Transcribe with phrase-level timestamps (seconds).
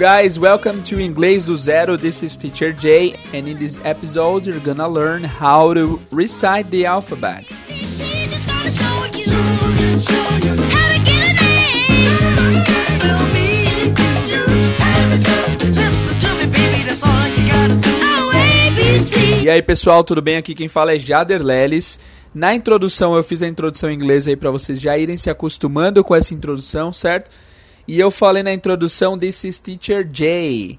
[0.00, 0.38] Guys.
[0.38, 1.98] Welcome to Inglês do Zero.
[1.98, 6.86] This is Teacher Jay, and in this episode, you're gonna learn how to recite the
[6.86, 7.44] alphabet.
[19.42, 20.38] E aí, pessoal, tudo bem?
[20.38, 22.00] Aqui quem fala é Jader Leles.
[22.34, 26.02] Na introdução, eu fiz a introdução em inglês aí para vocês já irem se acostumando
[26.02, 27.30] com essa introdução, certo?
[27.86, 30.78] E eu falei na introdução, this is Teacher Jay.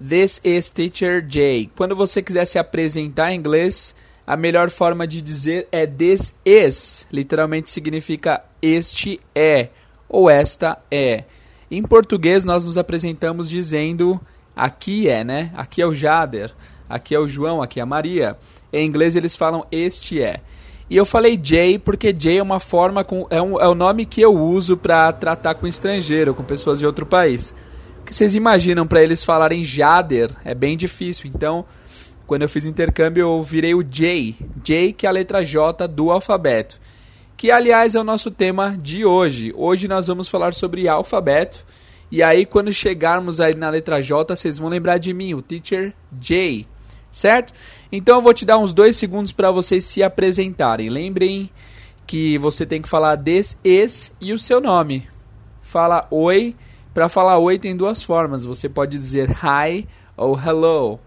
[0.00, 1.70] This is Teacher Jay.
[1.76, 3.94] Quando você quiser se apresentar em inglês,
[4.26, 7.06] a melhor forma de dizer é this is.
[7.12, 9.68] Literalmente significa este é
[10.08, 11.24] ou esta é.
[11.70, 14.20] Em português, nós nos apresentamos dizendo
[14.56, 15.52] aqui é, né?
[15.54, 16.52] Aqui é o Jader,
[16.88, 18.36] aqui é o João, aqui é a Maria.
[18.72, 20.40] Em inglês, eles falam este é.
[20.90, 24.06] E eu falei Jay porque Jay é uma forma com é, um, é o nome
[24.06, 27.54] que eu uso para tratar com estrangeiro, com pessoas de outro país.
[28.06, 31.30] que vocês imaginam para eles falarem Jader é bem difícil.
[31.34, 31.66] Então,
[32.26, 36.10] quando eu fiz intercâmbio, eu virei o J, J que é a letra J do
[36.10, 36.80] alfabeto.
[37.36, 39.52] Que aliás é o nosso tema de hoje.
[39.54, 41.64] Hoje nós vamos falar sobre alfabeto.
[42.10, 45.92] E aí quando chegarmos aí na letra J, vocês vão lembrar de mim, o teacher
[46.10, 46.66] J
[47.10, 47.52] certo?
[47.90, 50.88] Então eu vou te dar uns dois segundos para vocês se apresentarem.
[50.88, 51.50] Lembrem
[52.06, 55.06] que você tem que falar des, es e o seu nome.
[55.62, 56.56] Fala oi.
[56.94, 58.44] Para falar oi tem duas formas.
[58.44, 60.98] Você pode dizer hi ou hello.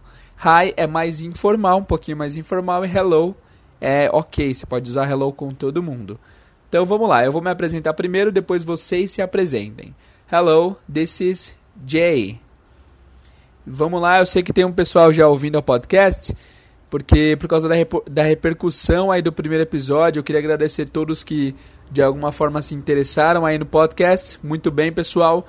[0.43, 3.35] Hi é mais informal, um pouquinho mais informal, e hello
[3.79, 4.53] é ok.
[4.53, 6.19] Você pode usar hello com todo mundo.
[6.69, 9.93] Então vamos lá, eu vou me apresentar primeiro, depois vocês se apresentem.
[10.31, 11.55] Hello, this is
[11.85, 12.39] Jay.
[13.65, 16.35] Vamos lá, eu sei que tem um pessoal já ouvindo o podcast,
[16.89, 17.75] porque por causa da,
[18.09, 21.55] da repercussão aí do primeiro episódio, eu queria agradecer a todos que
[21.91, 24.39] de alguma forma se interessaram aí no podcast.
[24.41, 25.45] Muito bem, pessoal.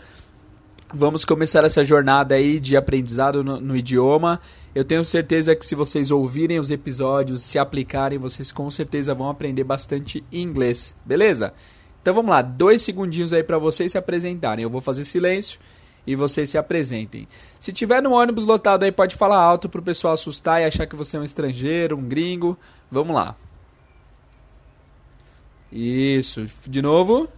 [0.93, 4.39] Vamos começar essa jornada aí de aprendizado no, no idioma.
[4.75, 9.31] Eu tenho certeza que se vocês ouvirem os episódios, se aplicarem, vocês com certeza vão
[9.31, 11.55] aprender bastante inglês, beleza?
[12.03, 14.65] Então vamos lá, dois segundinhos aí para vocês se apresentarem.
[14.65, 15.59] Eu vou fazer silêncio
[16.07, 17.29] e vocês se apresentem.
[17.61, 20.97] Se tiver no ônibus lotado aí, pode falar alto pro pessoal assustar e achar que
[20.97, 22.59] você é um estrangeiro, um gringo.
[22.91, 23.37] Vamos lá.
[25.71, 26.45] Isso.
[26.69, 27.29] De novo.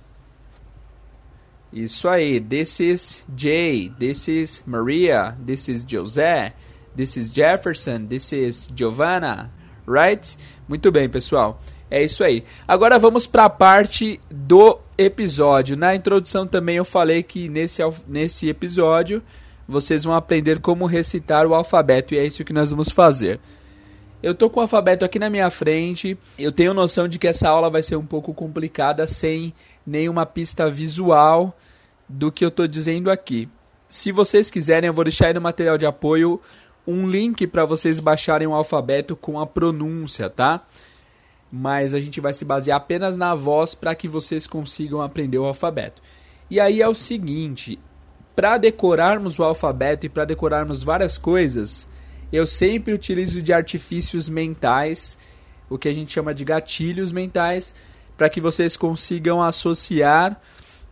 [1.73, 2.41] Isso aí.
[2.41, 3.93] This is Jay.
[3.99, 5.37] This is Maria.
[5.45, 6.55] This is José.
[6.97, 8.07] This is Jefferson.
[8.07, 9.51] This is Giovanna.
[9.87, 10.37] Right?
[10.67, 11.61] Muito bem, pessoal.
[11.91, 12.45] É isso aí.
[12.67, 15.77] Agora vamos para a parte do episódio.
[15.77, 19.23] Na introdução também eu falei que nesse, nesse episódio
[19.67, 23.41] vocês vão aprender como recitar o alfabeto e é isso que nós vamos fazer.
[24.23, 26.17] Eu tô com o alfabeto aqui na minha frente.
[26.39, 29.53] Eu tenho noção de que essa aula vai ser um pouco complicada sem
[29.87, 31.55] nenhuma pista visual
[32.09, 33.49] do que eu tô dizendo aqui.
[33.87, 36.41] Se vocês quiserem, eu vou deixar aí no material de apoio
[36.87, 40.63] um link para vocês baixarem o alfabeto com a pronúncia, tá?
[41.57, 45.45] Mas a gente vai se basear apenas na voz para que vocês consigam aprender o
[45.45, 46.03] alfabeto.
[46.51, 47.79] E aí é o seguinte,
[48.35, 51.87] para decorarmos o alfabeto e para decorarmos várias coisas,
[52.33, 55.17] eu sempre utilizo de artifícios mentais,
[55.71, 57.73] o que a gente chama de gatilhos mentais,
[58.17, 60.41] para que vocês consigam associar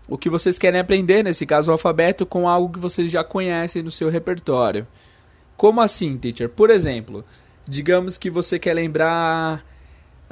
[0.07, 3.83] o que vocês querem aprender, nesse caso o alfabeto, com algo que vocês já conhecem
[3.83, 4.87] no seu repertório.
[5.57, 6.49] Como assim, teacher?
[6.49, 7.25] Por exemplo,
[7.67, 9.72] digamos que você quer lembrar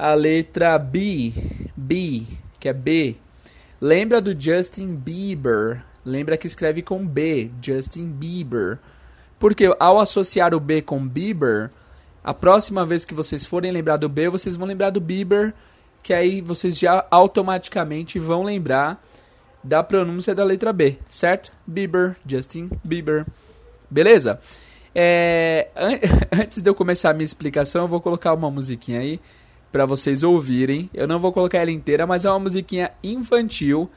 [0.01, 1.31] a letra B,
[1.77, 2.23] B,
[2.59, 3.17] que é B.
[3.79, 5.83] Lembra do Justin Bieber?
[6.03, 8.79] Lembra que escreve com B, Justin Bieber.
[9.37, 11.69] Porque ao associar o B com Bieber,
[12.23, 15.53] a próxima vez que vocês forem lembrar do B, vocês vão lembrar do Bieber,
[16.01, 18.99] que aí vocês já automaticamente vão lembrar
[19.63, 21.53] da pronúncia da letra B, certo?
[21.67, 23.23] Bieber, Justin Bieber.
[23.87, 24.39] Beleza?
[24.95, 25.99] É, an
[26.41, 29.19] antes de eu começar a minha explicação, eu vou colocar uma musiquinha aí
[29.71, 30.89] para vocês ouvirem.
[30.93, 33.89] Eu não vou colocar ela inteira, mas é uma musiquinha infantil,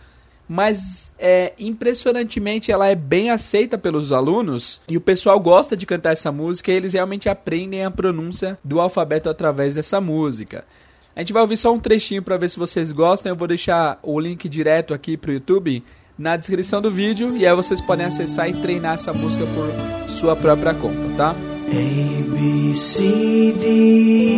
[0.49, 6.13] mas é impressionantemente ela é bem aceita pelos alunos e o pessoal gosta de cantar
[6.13, 10.65] essa música e eles realmente aprendem a pronúncia do alfabeto através dessa música.
[11.17, 13.31] A gente vai ouvir só um trechinho para ver se vocês gostam.
[13.31, 15.83] Eu vou deixar o link direto aqui pro YouTube
[16.19, 20.37] na descrição do vídeo e aí vocês podem acessar e treinar essa música por sua
[20.37, 21.31] própria conta, tá?
[21.31, 24.34] A B C D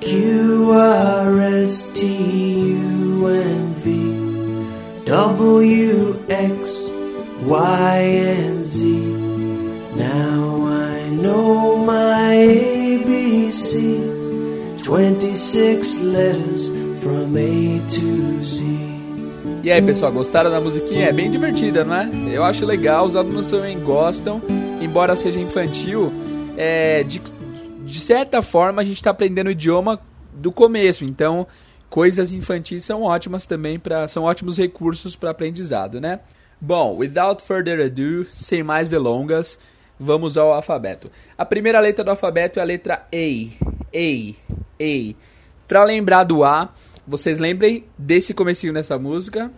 [0.00, 6.90] Q R S T U N V W X
[7.46, 8.82] Y and Z
[9.94, 12.34] Now I know my
[13.06, 14.18] ABCs
[14.82, 16.68] 26 letters
[17.00, 18.64] from A to Z.
[19.62, 21.06] E aí, pessoal, gostaram da musiquinha?
[21.08, 22.10] É bem divertida, não é?
[22.32, 24.40] Eu acho legal, os alunos também gostam,
[24.80, 26.12] embora seja infantil,
[26.56, 27.20] é, de,
[27.84, 30.00] de certa forma a gente está aprendendo o idioma
[30.32, 31.46] do começo, então
[31.90, 36.20] coisas infantis são ótimas também para são ótimos recursos para aprendizado, né?
[36.60, 39.58] Bom, without further ado, sem mais delongas,
[39.98, 41.10] vamos ao alfabeto.
[41.36, 43.66] A primeira letra do alfabeto é a letra A.
[43.94, 44.34] A.
[44.80, 45.14] A.
[45.66, 46.72] Para lembrar do A,
[47.06, 49.50] vocês lembrem desse comecinho nessa música?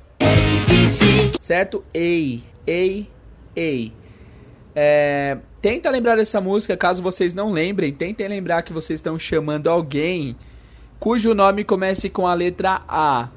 [1.40, 1.82] Certo?
[1.94, 2.40] A.
[2.68, 3.06] A.
[3.56, 3.99] A.
[4.74, 9.68] É, tenta lembrar dessa música, caso vocês não lembrem, tentem lembrar que vocês estão chamando
[9.68, 10.36] alguém
[10.98, 13.28] cujo nome comece com a letra A.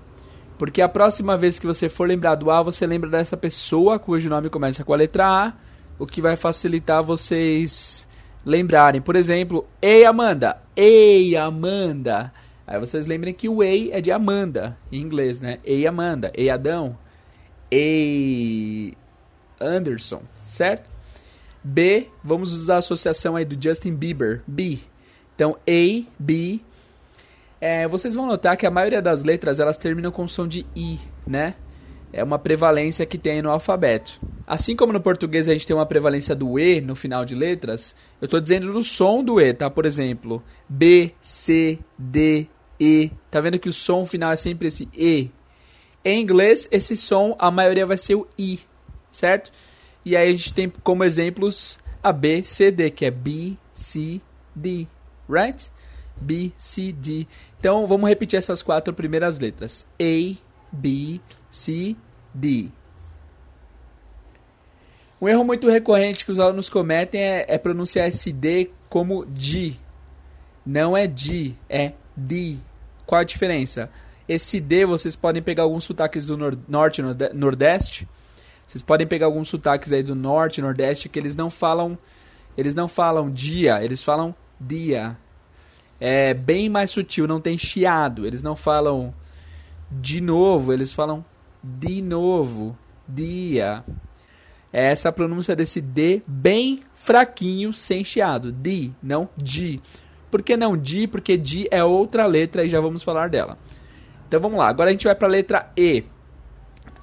[0.57, 4.29] Porque a próxima vez que você for lembrar do A, você lembra dessa pessoa cujo
[4.29, 5.53] nome começa com a letra A,
[5.97, 8.07] o que vai facilitar vocês
[8.45, 9.01] lembrarem.
[9.01, 12.31] Por exemplo, Ei Amanda, Ei Amanda.
[12.67, 15.59] Aí vocês lembrem que o Ei é de Amanda, em inglês, né?
[15.65, 16.97] Ei Amanda, Ei Adão,
[17.71, 18.93] Ei
[19.59, 20.92] Anderson, certo?
[21.63, 24.79] B, vamos usar a associação aí do Justin Bieber, B.
[25.35, 26.59] Então, A, B,
[27.65, 30.99] é, vocês vão notar que a maioria das letras elas terminam com som de i,
[31.25, 31.55] né?
[32.11, 34.19] É uma prevalência que tem no alfabeto.
[34.45, 37.95] Assim como no português a gente tem uma prevalência do e no final de letras,
[38.21, 39.69] eu estou dizendo do som do e, tá?
[39.69, 43.09] Por exemplo, B, C, D, E.
[43.31, 45.31] Tá vendo que o som final é sempre esse e?
[46.03, 48.59] Em inglês, esse som, a maioria vai ser o i,
[49.09, 49.53] certo?
[50.05, 54.21] E aí a gente tem como exemplos a B, C, D, que é B, C,
[54.53, 54.87] D,
[55.29, 55.69] right?
[56.15, 57.27] B, C, D.
[57.57, 60.35] Então vamos repetir essas quatro primeiras letras: A,
[60.71, 61.95] B, C,
[62.33, 62.69] D.
[65.21, 69.75] Um erro muito recorrente que os alunos cometem é, é pronunciar esse D como D.
[70.65, 72.57] Não é D, é D.
[73.05, 73.89] Qual a diferença?
[74.27, 78.07] Esse D vocês podem pegar alguns sotaques do nor norte e nordeste.
[78.73, 81.95] Vocês podem pegar alguns sotaques aí do norte nordeste que eles não falam,
[82.57, 85.15] eles não falam dia, eles falam dia
[86.05, 88.27] é bem mais sutil, não tem chiado.
[88.27, 89.13] Eles não falam
[89.89, 91.23] de novo, eles falam
[91.63, 92.77] de novo,
[93.07, 93.81] dia.
[94.73, 98.51] É essa pronúncia desse D bem fraquinho, sem chiado.
[98.51, 99.79] Di, não di.
[100.29, 101.07] Por que não di?
[101.07, 103.57] Porque di é outra letra e já vamos falar dela.
[104.27, 106.03] Então vamos lá, agora a gente vai para a letra E.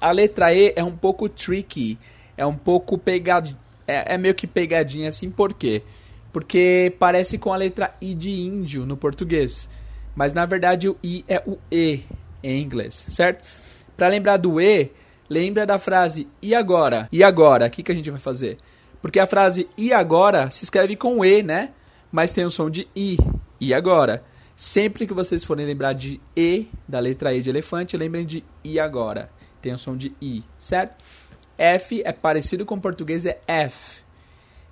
[0.01, 1.97] A letra E é um pouco tricky,
[2.35, 3.55] é um pouco pegado,
[3.87, 5.83] é, é meio que pegadinha assim, por quê?
[6.31, 9.69] porque parece com a letra I de índio no português.
[10.15, 12.01] Mas na verdade o I é o E
[12.43, 13.45] em inglês, certo?
[13.95, 14.89] Para lembrar do E,
[15.29, 17.07] lembra da frase e agora?
[17.11, 17.67] E agora?
[17.67, 18.57] O que, que a gente vai fazer?
[19.01, 21.71] Porque a frase e agora se escreve com E, né?
[22.11, 23.17] Mas tem o som de I.
[23.59, 24.23] E agora?
[24.55, 28.79] Sempre que vocês forem lembrar de E, da letra E de elefante, lembrem de e
[28.79, 29.29] agora.
[29.61, 30.95] Tem o som de I, certo?
[31.57, 34.01] F é parecido com o português, é F.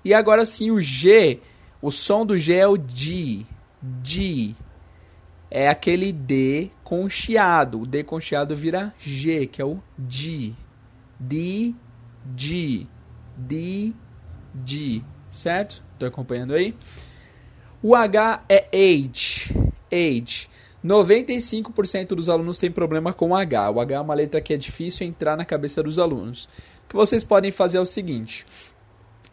[0.03, 1.39] E agora sim, o G
[1.81, 3.45] o som do G é o D.
[3.81, 4.53] D.
[5.49, 7.81] É aquele D com chiado.
[7.81, 10.53] O D com chiado vira G, que é o D.
[11.17, 11.73] D,
[12.25, 12.85] D.
[13.37, 13.93] D,
[14.53, 15.01] D.
[15.29, 15.81] Certo?
[15.93, 16.75] Estou acompanhando aí?
[17.81, 19.53] O H é age.
[19.89, 20.49] Age.
[20.83, 23.71] 95% dos alunos têm problema com H.
[23.71, 26.45] O H é uma letra que é difícil entrar na cabeça dos alunos.
[26.85, 28.45] O que vocês podem fazer é o seguinte: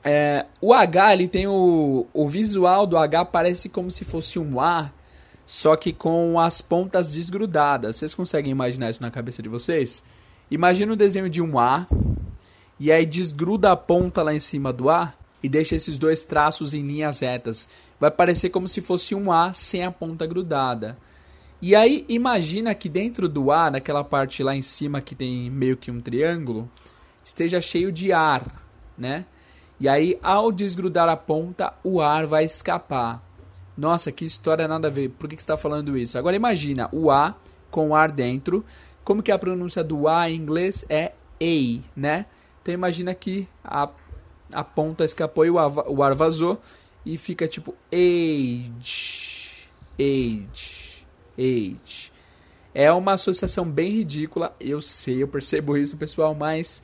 [0.04, 4.60] é, o H, ele tem o, o visual do H parece como se fosse um
[4.60, 4.92] A,
[5.44, 7.96] só que com as pontas desgrudadas.
[7.96, 10.02] Vocês conseguem imaginar isso na cabeça de vocês?
[10.50, 11.86] Imagina o desenho de um A,
[12.78, 16.74] e aí desgruda a ponta lá em cima do A e deixa esses dois traços
[16.74, 17.68] em linhas retas.
[17.98, 20.98] Vai parecer como se fosse um A sem a ponta grudada.
[21.60, 25.76] E aí imagina que dentro do A, naquela parte lá em cima que tem meio
[25.76, 26.70] que um triângulo,
[27.24, 28.44] esteja cheio de ar,
[28.96, 29.24] né?
[29.78, 33.22] E aí, ao desgrudar a ponta, o ar vai escapar.
[33.76, 35.10] Nossa, que história nada a ver.
[35.10, 36.16] Por que, que você está falando isso?
[36.16, 37.36] Agora imagina o A
[37.70, 38.64] com ar dentro.
[39.04, 42.24] Como que a pronúncia do A em inglês é A, né?
[42.62, 43.88] Então imagina que a,
[44.52, 46.58] a ponta escapou e o ar, o ar vazou
[47.04, 49.68] e fica tipo age,
[50.00, 50.85] age,
[51.38, 52.12] age.
[52.74, 56.82] É uma associação bem ridícula, eu sei, eu percebo isso, pessoal, mas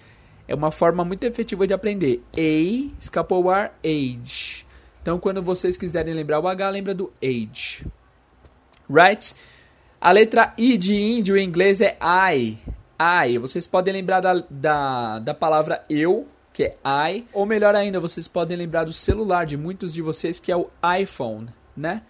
[0.49, 2.23] é uma forma muito efetiva de aprender.
[2.37, 4.66] A, escapou o ar, age.
[5.02, 7.85] Então, quando vocês quiserem lembrar o H, lembra do age.
[8.88, 9.35] Right?
[10.00, 12.59] A letra I de índio em inglês é I.
[12.99, 13.38] I.
[13.38, 17.26] Vocês podem lembrar da, da, da palavra eu, que é I.
[17.32, 20.71] Ou melhor ainda, vocês podem lembrar do celular de muitos de vocês, que é o
[21.00, 22.02] iPhone, né?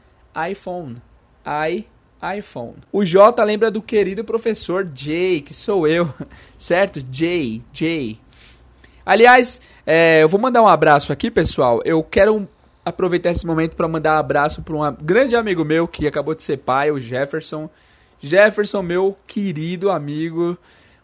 [0.51, 1.03] iPhone.
[1.47, 1.87] I,
[2.37, 2.77] iPhone.
[2.93, 6.09] O J lembra do querido professor Jay, que sou eu,
[6.57, 7.01] certo?
[7.11, 8.19] Jay, Jay.
[9.05, 11.81] Aliás, é, eu vou mandar um abraço aqui, pessoal.
[11.85, 12.49] Eu quero
[12.85, 16.43] aproveitar esse momento para mandar um abraço para um grande amigo meu que acabou de
[16.43, 17.69] ser pai, o Jefferson.
[18.21, 20.57] Jefferson, meu querido amigo.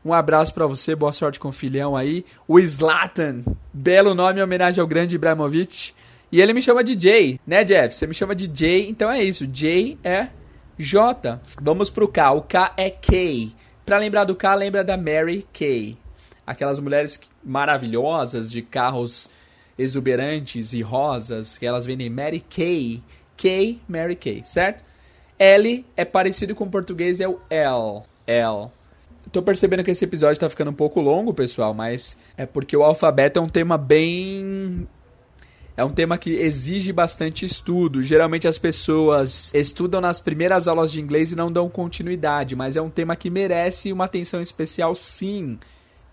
[0.04, 2.24] Um abraço para você, boa sorte com o filhão aí.
[2.46, 5.92] O Slatan, belo nome em homenagem ao grande Ibrahimovic.
[6.30, 7.96] E ele me chama de Jay, né, Jeff?
[7.96, 9.48] Você me chama de Jay, então é isso.
[9.52, 10.28] Jay é
[10.78, 11.40] J.
[11.60, 12.32] Vamos pro K.
[12.32, 13.52] O K é Kay.
[13.84, 15.96] Para lembrar do K, lembra da Mary Kay.
[16.46, 19.28] Aquelas mulheres maravilhosas de carros
[19.76, 23.02] exuberantes e rosas que elas vendem Mary Kay.
[23.36, 24.84] Kay, Mary Kay, certo?
[25.38, 28.02] L é parecido com o português, é o L.
[28.26, 28.70] L.
[29.30, 32.82] Tô percebendo que esse episódio tá ficando um pouco longo, pessoal, mas é porque o
[32.82, 34.88] alfabeto é um tema bem
[35.78, 38.02] é um tema que exige bastante estudo.
[38.02, 42.82] Geralmente as pessoas estudam nas primeiras aulas de inglês e não dão continuidade, mas é
[42.82, 45.56] um tema que merece uma atenção especial sim.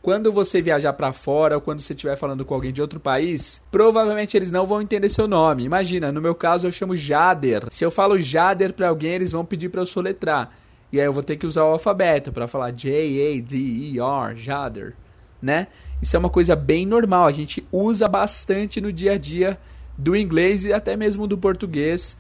[0.04, 3.60] Quando você viajar para fora ou quando você estiver falando com alguém de outro país,
[3.72, 5.64] provavelmente eles não vão entender seu nome.
[5.64, 7.66] Imagina, no meu caso eu chamo Jader.
[7.72, 10.52] Se eu falo Jader para alguém, eles vão pedir para eu soletrar.
[10.92, 14.00] E aí eu vou ter que usar o alfabeto para falar J A D E
[14.00, 14.94] R, Jader,
[15.42, 15.66] né?
[16.02, 19.58] Isso é uma coisa bem normal, a gente usa bastante no dia a dia
[19.98, 22.18] do inglês e até mesmo do português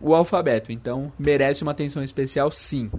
[0.00, 0.70] o alfabeto.
[0.70, 2.90] Então, merece uma atenção especial sim.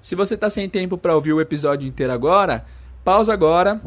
[0.00, 2.64] Se você está sem tempo para ouvir o episódio inteiro agora,
[3.04, 3.80] pausa agora,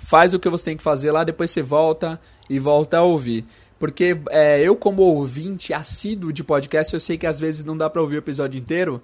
[0.00, 3.46] faz o que você tem que fazer lá, depois você volta e volta a ouvir.
[3.78, 7.88] Porque é, eu, como ouvinte assíduo de podcast, eu sei que às vezes não dá
[7.88, 9.00] para ouvir o episódio inteiro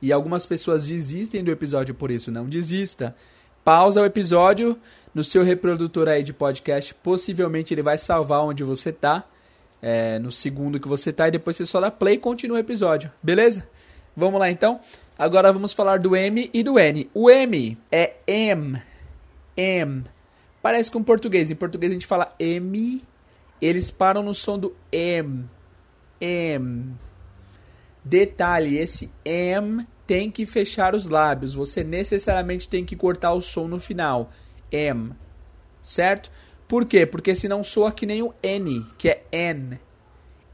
[0.00, 2.30] e algumas pessoas desistem do episódio por isso.
[2.30, 3.16] Não desista.
[3.64, 4.78] Pausa o episódio
[5.14, 6.94] no seu reprodutor aí de podcast.
[6.94, 9.24] Possivelmente ele vai salvar onde você tá.
[9.82, 11.28] É, no segundo que você tá.
[11.28, 13.10] E depois você só dá play e continua o episódio.
[13.22, 13.66] Beleza?
[14.16, 14.80] Vamos lá então.
[15.18, 17.10] Agora vamos falar do M e do N.
[17.12, 18.80] O M é M.
[19.56, 20.04] M.
[20.62, 21.50] Parece com português.
[21.50, 23.02] Em português a gente fala M.
[23.60, 25.48] Eles param no som do M.
[26.20, 26.94] M.
[28.04, 31.54] Detalhe: esse M tem que fechar os lábios.
[31.54, 34.32] Você necessariamente tem que cortar o som no final.
[34.72, 35.12] M.
[35.80, 36.32] Certo?
[36.66, 37.06] Por quê?
[37.06, 39.78] Porque senão soa que nem o N, que é N.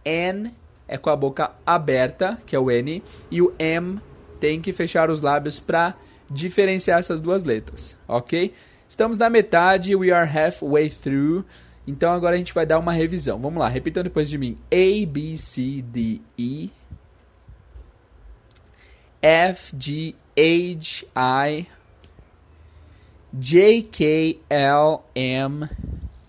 [0.04, 0.52] N
[0.86, 3.98] é com a boca aberta, que é o N, e o M
[4.38, 5.94] tem que fechar os lábios para
[6.30, 8.52] diferenciar essas duas letras, ok?
[8.86, 11.46] Estamos na metade, we are halfway through.
[11.86, 13.38] Então agora a gente vai dar uma revisão.
[13.38, 14.58] Vamos lá, repitam depois de mim.
[14.70, 16.70] A, B, C, D, E.
[19.26, 21.66] F, G, H, I,
[23.34, 25.68] J, K, L, M,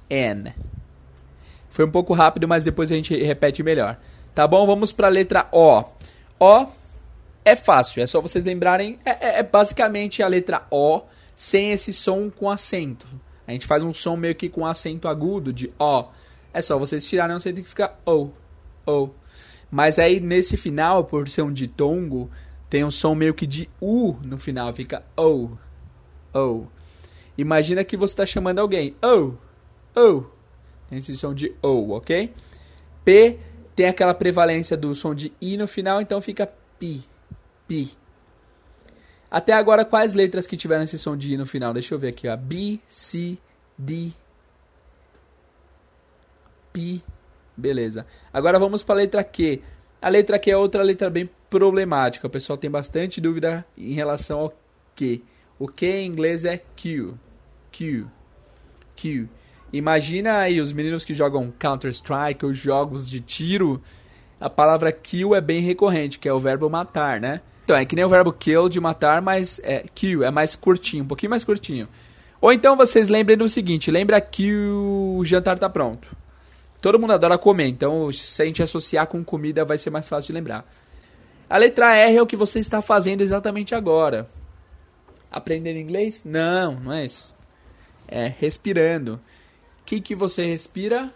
[0.10, 0.54] N.
[1.70, 4.00] Foi um pouco rápido, mas depois a gente repete melhor.
[4.34, 4.66] Tá bom?
[4.66, 5.84] Vamos para a letra O.
[6.40, 6.66] O
[7.46, 8.98] é fácil, é só vocês lembrarem.
[9.06, 11.04] É, é, é, basicamente a letra O
[11.36, 13.08] sem esse som com acento.
[13.46, 16.06] A gente faz um som meio que com acento agudo de O.
[16.52, 18.32] É só vocês tirarem o acento que fica O.
[18.88, 19.12] O.
[19.70, 22.32] Mas aí nesse final, por ser um ditongo,
[22.70, 25.52] tem um som meio que de U no final, fica O.
[26.34, 26.68] O.
[27.38, 28.96] Imagina que você está chamando alguém.
[29.02, 29.34] O.
[30.00, 30.26] O.
[30.90, 32.34] Tem esse som de O, ok?
[33.06, 33.40] P
[33.76, 37.04] tem aquela prevalência do som de I no final, então fica Pi.
[37.68, 37.96] Pi.
[39.30, 41.74] Até agora, quais letras que tiveram esse som de I no final?
[41.74, 42.36] Deixa eu ver aqui, ó.
[42.36, 43.38] B, C,
[43.78, 44.12] D,
[46.74, 47.04] Pi.
[47.56, 48.06] Beleza.
[48.32, 49.62] Agora vamos para a letra Q.
[50.02, 52.28] A letra Q é outra letra bem problemática.
[52.28, 54.54] O pessoal tem bastante dúvida em relação ao
[54.96, 55.22] Q.
[55.60, 57.14] O Q em inglês é Q.
[57.72, 58.06] Q.
[58.96, 59.28] Q.
[59.72, 63.82] Imagina aí os meninos que jogam Counter-Strike ou jogos de tiro.
[64.40, 67.42] A palavra kill é bem recorrente, que é o verbo matar, né?
[67.64, 71.04] Então, é que nem o verbo kill de matar, mas é kill, é mais curtinho,
[71.04, 71.88] um pouquinho mais curtinho.
[72.40, 76.16] Ou então vocês lembrem do seguinte, lembra que o jantar tá pronto.
[76.80, 80.28] Todo mundo adora comer, então se a gente associar com comida vai ser mais fácil
[80.28, 80.66] de lembrar.
[81.50, 84.28] A letra R é o que você está fazendo exatamente agora.
[85.32, 86.24] Aprender inglês?
[86.26, 87.36] Não, não é isso.
[88.08, 89.16] É respirando.
[89.82, 91.14] O que, que você respira?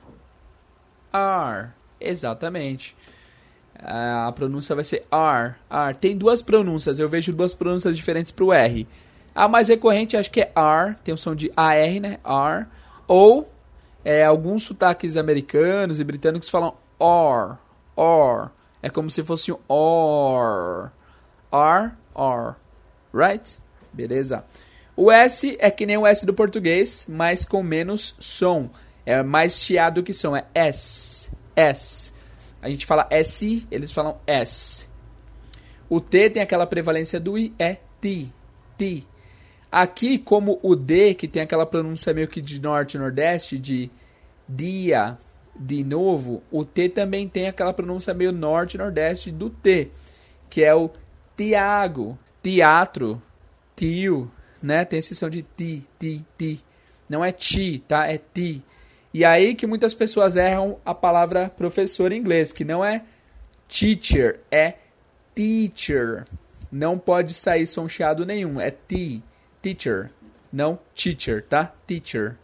[1.13, 1.69] R.
[1.99, 2.95] Exatamente.
[3.75, 5.55] A pronúncia vai ser R.
[5.69, 5.95] R.
[5.99, 6.99] Tem duas pronúncias.
[6.99, 8.87] Eu vejo duas pronúncias diferentes para o R.
[9.33, 10.95] A mais recorrente acho que é R.
[11.03, 12.19] Tem o som de AR, né?
[12.23, 12.67] R.
[13.07, 13.51] Ou
[14.03, 17.57] é, alguns sotaques americanos e britânicos falam or,
[17.95, 18.51] or.
[18.81, 20.91] É como se fosse um or,
[21.51, 22.55] or, or,
[23.13, 23.57] right?
[23.93, 24.43] Beleza?
[24.95, 28.69] O S é que nem o S do português, mas com menos som.
[29.05, 32.13] É mais chiado que som, é S, S.
[32.61, 34.87] A gente fala S, eles falam S.
[35.89, 38.31] O T tem aquela prevalência do I, é ti,
[38.77, 39.07] ti.
[39.71, 43.89] Aqui, como o D, que tem aquela pronúncia meio que de norte e nordeste, de
[44.47, 45.17] dia,
[45.55, 49.91] de novo, o T também tem aquela pronúncia meio norte e nordeste do T,
[50.49, 50.89] que é o
[51.35, 53.21] Tiago, teatro,
[53.75, 54.31] tio,
[54.61, 54.85] né?
[54.85, 56.63] Tem esse som de ti, ti, ti.
[57.09, 58.07] Não é ti, tá?
[58.07, 58.63] É ti.
[59.13, 63.03] E aí que muitas pessoas erram a palavra professor em inglês, que não é
[63.67, 64.75] teacher, é
[65.35, 66.25] teacher.
[66.71, 69.21] Não pode sair som chiado nenhum, é ti,
[69.61, 70.09] teacher,
[70.51, 71.73] não teacher, tá?
[71.85, 72.37] Teacher.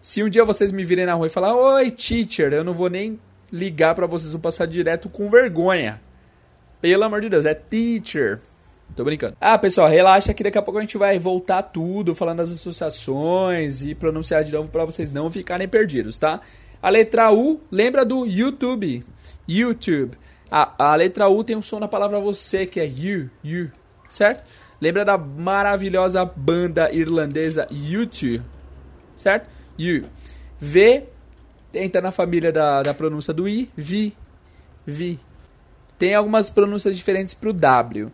[0.00, 2.88] Se um dia vocês me virem na rua e falar, oi, teacher, eu não vou
[2.88, 3.20] nem
[3.52, 6.00] ligar para vocês, vão passar direto com vergonha.
[6.80, 8.40] Pelo amor de Deus, é teacher.
[8.96, 9.36] Tô brincando.
[9.38, 13.82] Ah, pessoal, relaxa que daqui a pouco a gente vai voltar tudo, falando das associações
[13.82, 16.40] e pronunciar de novo para vocês não ficarem perdidos, tá?
[16.82, 19.04] A letra U, lembra do YouTube.
[19.46, 20.16] YouTube.
[20.50, 23.70] A, a letra U tem um som na palavra você, que é you, you,
[24.08, 24.42] certo?
[24.80, 28.42] Lembra da maravilhosa banda irlandesa YouTube,
[29.14, 29.59] certo?
[29.80, 30.04] You.
[30.58, 31.04] V,
[31.72, 34.14] entra na família da, da pronúncia do I, vi,
[34.86, 35.18] vi.
[35.98, 38.10] Tem algumas pronúncias diferentes pro W.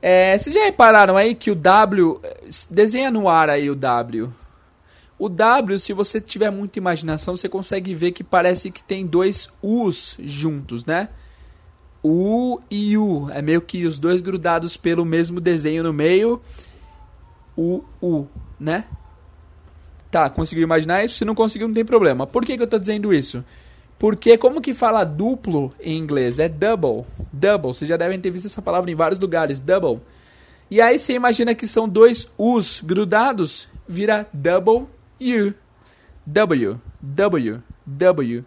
[0.00, 2.20] É, vocês já repararam aí que o W.
[2.70, 4.32] Desenha no ar aí o W.
[5.18, 9.50] O W, se você tiver muita imaginação, você consegue ver que parece que tem dois
[9.62, 11.10] U's juntos, né?
[12.02, 13.28] U e U.
[13.30, 16.40] É meio que os dois grudados pelo mesmo desenho no meio.
[17.56, 18.26] U, U,
[18.58, 18.86] né?
[20.10, 21.16] Tá, conseguiu imaginar isso?
[21.16, 22.26] Se não conseguiu, não tem problema.
[22.26, 23.44] Por que, que eu tô dizendo isso?
[23.98, 26.38] Porque como que fala duplo em inglês?
[26.38, 27.04] É double.
[27.32, 27.74] Double.
[27.74, 29.60] Vocês já devem ter visto essa palavra em vários lugares.
[29.60, 30.00] Double.
[30.70, 34.86] E aí você imagina que são dois U's grudados, vira double
[35.20, 35.54] U.
[36.26, 36.80] W.
[37.02, 37.62] W.
[37.84, 38.44] W.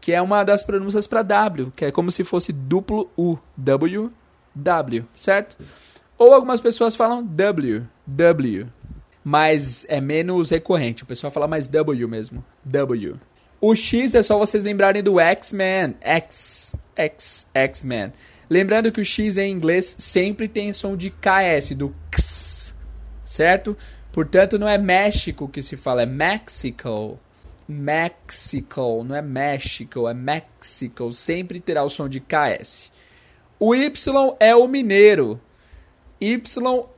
[0.00, 3.36] Que é uma das pronúncias para W, que é como se fosse duplo U.
[3.56, 4.12] W.
[4.54, 5.04] W.
[5.12, 5.56] Certo?
[6.16, 7.86] Ou algumas pessoas falam W.
[8.06, 8.68] W.
[9.28, 11.02] Mas é menos recorrente.
[11.02, 12.44] O pessoal fala mais W mesmo.
[12.64, 13.18] W.
[13.60, 15.96] O X é só vocês lembrarem do X-Men.
[16.00, 16.76] X.
[16.94, 17.44] X.
[17.52, 18.12] X-Men.
[18.48, 22.72] Lembrando que o X em inglês sempre tem som de KS, do X.
[23.24, 23.76] Certo?
[24.12, 27.18] Portanto, não é México que se fala, é Mexico.
[27.66, 31.12] Mexico, não é México, é Mexico.
[31.12, 32.92] Sempre terá o som de KS.
[33.58, 35.40] O Y é o mineiro.
[36.26, 36.42] Y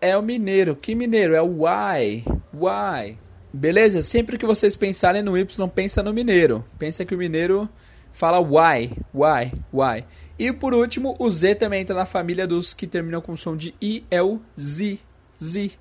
[0.00, 0.74] é o mineiro.
[0.74, 1.34] Que mineiro?
[1.34, 2.24] É o Y.
[2.54, 3.18] Y.
[3.52, 4.02] Beleza?
[4.02, 6.64] Sempre que vocês pensarem no Y, pensa no mineiro.
[6.78, 7.68] Pensa que o mineiro
[8.10, 10.04] fala Y, Y, Y.
[10.38, 13.74] E por último, o Z também entra na família dos que terminam com som de
[13.82, 14.98] I, é o Z,
[15.38, 15.72] Z.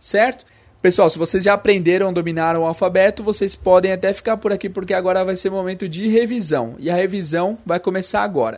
[0.00, 0.46] Certo?
[0.80, 4.94] Pessoal, se vocês já aprenderam, dominaram o alfabeto, vocês podem até ficar por aqui porque
[4.94, 6.76] agora vai ser momento de revisão.
[6.78, 8.56] E a revisão vai começar agora.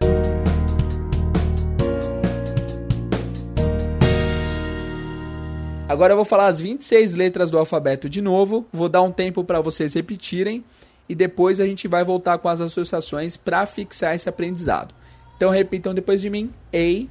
[5.88, 9.42] Agora eu vou falar as 26 letras do alfabeto de novo, vou dar um tempo
[9.42, 10.62] para vocês repetirem
[11.09, 14.94] e depois a gente vai voltar com as associações para fixar esse aprendizado.
[15.35, 17.09] Então repitam depois de mim: A,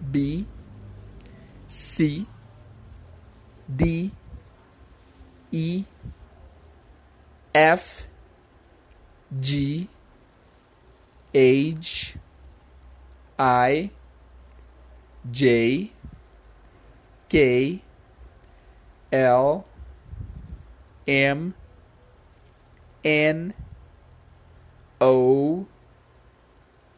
[0.00, 0.44] B,
[1.66, 2.26] C,
[3.66, 4.10] D,
[5.50, 5.86] E,
[7.54, 8.06] F,
[9.40, 9.88] G,
[11.34, 12.18] H,
[13.38, 13.90] I,
[15.24, 15.93] J,
[17.28, 17.82] K
[19.12, 19.66] L
[21.06, 21.54] M
[23.04, 23.54] N
[25.00, 25.66] O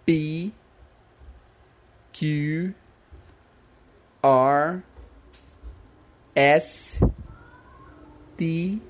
[0.05, 0.53] B
[2.13, 2.75] Q
[4.23, 4.83] R
[6.37, 7.03] S
[8.37, 8.81] T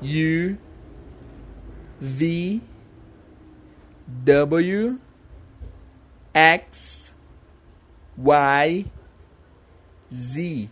[0.00, 0.58] U
[2.00, 2.60] V
[4.24, 4.98] W
[6.34, 7.14] X
[8.16, 8.84] Y
[10.12, 10.68] Z.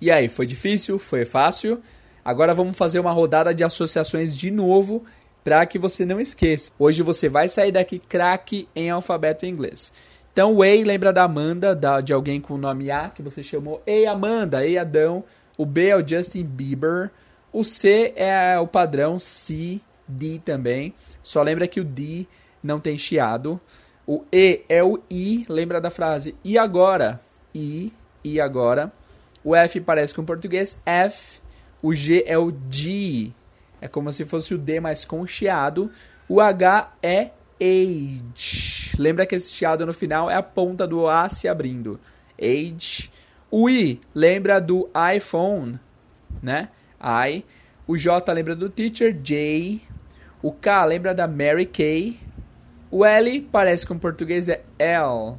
[0.00, 0.98] E aí, foi difícil?
[0.98, 1.80] Foi fácil?
[2.24, 5.04] Agora vamos fazer uma rodada de associações de novo
[5.44, 6.70] para que você não esqueça.
[6.78, 9.92] Hoje você vai sair daqui craque em alfabeto inglês.
[10.32, 13.42] Então, o A lembra da Amanda, da, de alguém com o nome A, que você
[13.42, 15.22] chamou Ei Amanda, Ei Adão.
[15.56, 17.10] O B é o Justin Bieber.
[17.52, 20.92] O C é o padrão C, D também.
[21.22, 22.26] Só lembra que o D
[22.62, 23.60] não tem chiado.
[24.06, 27.20] O E é o I, lembra da frase e agora?
[27.54, 27.92] I,
[28.24, 28.92] I agora.
[29.44, 31.38] O F parece com português, F.
[31.82, 33.32] O G é o G.
[33.80, 35.90] É como se fosse o D mais com chiado.
[36.28, 38.96] O H é age.
[38.98, 42.00] Lembra que esse chiado no final é a ponta do A se abrindo.
[42.40, 43.12] Age.
[43.50, 45.78] O I lembra do iPhone,
[46.42, 46.70] né?
[47.00, 47.44] I.
[47.86, 49.82] O J lembra do teacher, J.
[50.42, 52.18] O K lembra da Mary Kay.
[52.90, 55.36] O L parece com português é L.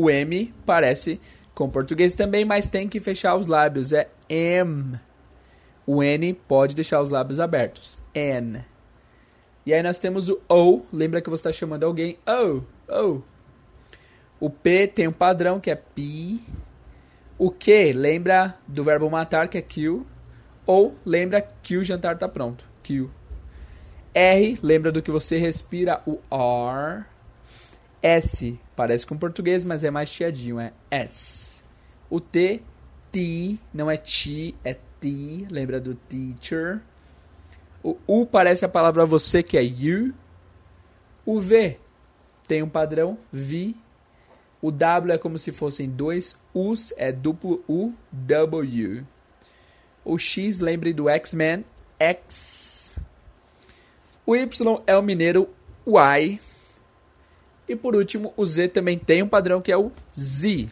[0.00, 1.20] O M parece
[1.54, 4.98] com português também, mas tem que fechar os lábios, é M.
[5.86, 8.64] O N pode deixar os lábios abertos, N.
[9.66, 13.22] E aí nós temos o O, lembra que você está chamando alguém, O, O.
[14.40, 16.40] O P tem um padrão que é P.
[17.36, 20.06] O Q lembra do verbo matar, que é kill.
[20.64, 23.10] Ou lembra que o jantar está pronto, kill.
[24.14, 27.04] R lembra do que você respira, o R.
[28.02, 31.62] S parece com português, mas é mais chiadinho, é S.
[32.08, 32.62] O T,
[33.12, 36.80] T, não é ti, é T, lembra do teacher.
[37.82, 40.14] O U parece a palavra você, que é you.
[41.26, 41.78] O V
[42.48, 43.74] tem um padrão, V.
[44.62, 49.06] O W é como se fossem dois U's, é duplo U, W.
[50.02, 51.66] O X, lembre do X-Men,
[51.98, 52.98] X.
[54.24, 55.50] O Y é o mineiro
[55.86, 56.40] Y.
[57.70, 60.66] E por último, o Z também tem um padrão que é o Z.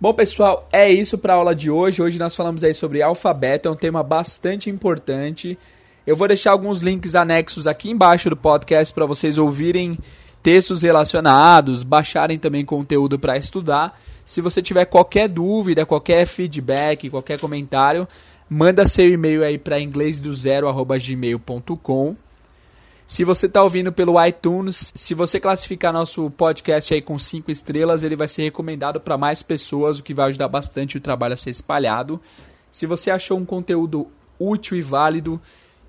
[0.00, 2.02] Bom, pessoal, é isso para a aula de hoje.
[2.02, 5.56] Hoje nós falamos aí sobre alfabeto, é um tema bastante importante.
[6.04, 9.96] Eu vou deixar alguns links anexos aqui embaixo do podcast para vocês ouvirem
[10.42, 13.96] textos relacionados, baixarem também conteúdo para estudar.
[14.26, 18.08] Se você tiver qualquer dúvida, qualquer feedback, qualquer comentário,
[18.50, 22.16] manda seu e-mail aí para inglesdozero@gmail.com.
[23.12, 28.02] Se você está ouvindo pelo iTunes, se você classificar nosso podcast aí com cinco estrelas,
[28.02, 31.36] ele vai ser recomendado para mais pessoas, o que vai ajudar bastante o trabalho a
[31.36, 32.18] ser espalhado.
[32.70, 34.06] Se você achou um conteúdo
[34.40, 35.38] útil e válido,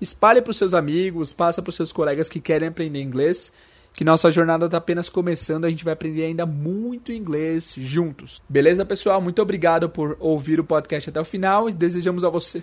[0.02, 3.50] espalhe para os seus amigos, passa para os seus colegas que querem aprender inglês
[3.94, 8.42] que nossa jornada está apenas começando, a gente vai aprender ainda muito inglês juntos.
[8.46, 9.22] Beleza, pessoal?
[9.22, 12.62] Muito obrigado por ouvir o podcast até o final e desejamos a você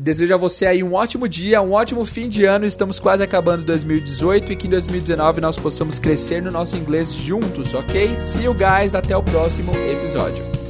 [0.00, 2.66] Desejo a você aí um ótimo dia, um ótimo fim de ano.
[2.66, 7.74] Estamos quase acabando 2018 e que em 2019 nós possamos crescer no nosso inglês juntos,
[7.74, 8.18] ok?
[8.18, 10.63] See you guys, até o próximo episódio.